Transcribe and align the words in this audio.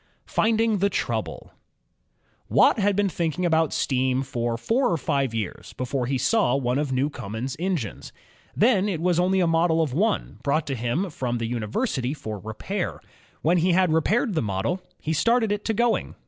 PAPIN*S 0.01 0.15
ENGINE 0.15 0.33
Finding 0.33 0.77
the 0.79 0.89
Trouble 0.89 1.51
Watt 2.49 2.79
had 2.79 2.95
been 2.95 3.07
thinking 3.07 3.45
about 3.45 3.71
steam 3.71 4.23
for 4.23 4.57
four 4.57 4.91
or 4.91 4.97
five 4.97 5.31
years 5.35 5.73
before 5.73 6.07
he 6.07 6.17
saw 6.17 6.55
one 6.55 6.79
of 6.79 6.91
Newcomen's 6.91 7.55
engines. 7.59 8.11
Then 8.55 8.89
it 8.89 8.99
was 8.99 9.19
only 9.19 9.41
a 9.41 9.45
model 9.45 9.79
of 9.79 9.93
one, 9.93 10.39
brought 10.41 10.65
to 10.65 10.75
him 10.75 11.11
from 11.11 11.37
the 11.37 11.45
uni 11.45 11.67
versity 11.67 12.17
for 12.17 12.39
repair. 12.39 12.99
When 13.43 13.59
he 13.59 13.73
had 13.73 13.93
repaired 13.93 14.33
the 14.33 14.41
model, 14.41 14.81
he 14.99 15.13
started 15.13 15.51
it 15.51 15.63
to 15.65 15.73
going. 15.75 16.15